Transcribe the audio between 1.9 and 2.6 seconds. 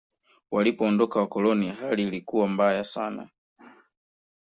ilikuwa